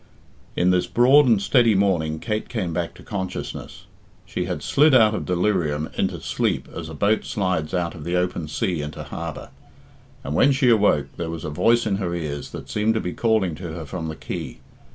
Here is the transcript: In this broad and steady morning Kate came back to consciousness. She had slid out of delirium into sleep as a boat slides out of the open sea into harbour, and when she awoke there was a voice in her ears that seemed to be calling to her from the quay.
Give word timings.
In 0.55 0.71
this 0.71 0.87
broad 0.87 1.27
and 1.27 1.39
steady 1.39 1.75
morning 1.75 2.17
Kate 2.17 2.49
came 2.49 2.73
back 2.73 2.95
to 2.95 3.03
consciousness. 3.03 3.85
She 4.25 4.45
had 4.45 4.63
slid 4.63 4.95
out 4.95 5.13
of 5.13 5.25
delirium 5.27 5.91
into 5.95 6.19
sleep 6.21 6.67
as 6.75 6.89
a 6.89 6.95
boat 6.95 7.23
slides 7.23 7.71
out 7.71 7.93
of 7.93 8.03
the 8.03 8.15
open 8.15 8.47
sea 8.47 8.81
into 8.81 9.03
harbour, 9.03 9.51
and 10.23 10.33
when 10.33 10.53
she 10.53 10.69
awoke 10.71 11.09
there 11.17 11.29
was 11.29 11.45
a 11.45 11.51
voice 11.51 11.85
in 11.85 11.97
her 11.97 12.15
ears 12.15 12.49
that 12.49 12.67
seemed 12.67 12.95
to 12.95 12.99
be 12.99 13.13
calling 13.13 13.53
to 13.53 13.73
her 13.73 13.85
from 13.85 14.07
the 14.07 14.15
quay. 14.15 14.57